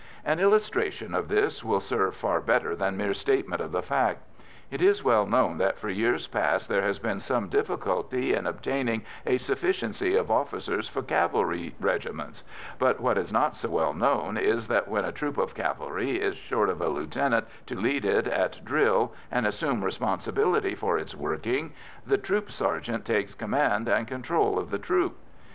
An 0.25 0.39
illustration 0.39 1.13
of 1.13 1.27
this 1.27 1.63
will 1.63 1.79
serve 1.79 2.15
far 2.15 2.41
better 2.41 2.75
than 2.75 2.97
mere 2.97 3.13
statement 3.13 3.61
of 3.61 3.71
the 3.71 3.83
fact. 3.83 4.23
It 4.71 4.81
is 4.81 5.03
well 5.03 5.27
known 5.27 5.59
that 5.59 5.77
for 5.77 5.89
years 5.89 6.25
past 6.25 6.67
there 6.67 6.81
has 6.81 6.97
been 6.97 7.19
some 7.19 7.49
difficulty 7.49 8.33
in 8.33 8.47
obtaining 8.47 9.03
a 9.27 9.37
sufficiency 9.37 10.15
of 10.15 10.31
officers 10.31 10.89
for 10.89 11.03
cavalry 11.03 11.75
regiments, 11.79 12.43
but 12.79 12.99
what 12.99 13.15
is 13.19 13.31
not 13.31 13.55
so 13.55 13.69
well 13.69 13.93
known 13.93 14.37
is 14.37 14.67
that, 14.69 14.87
when 14.87 15.05
a 15.05 15.11
troop 15.11 15.37
of 15.37 15.53
cavalry 15.53 16.19
is 16.19 16.35
short 16.35 16.69
of 16.69 16.81
a 16.81 16.89
lieutenant 16.89 17.45
to 17.67 17.75
lead 17.79 18.03
it 18.03 18.25
at 18.27 18.59
drill 18.65 19.13
and 19.29 19.45
assume 19.45 19.83
responsibility 19.85 20.73
for 20.73 20.97
its 20.97 21.13
working, 21.15 21.73
the 22.07 22.17
troop 22.17 22.49
sergeant 22.49 23.05
takes 23.05 23.35
command 23.35 23.87
and 23.87 24.07
control 24.07 24.57
of 24.57 24.71
the 24.71 24.79
troop. 24.79 25.15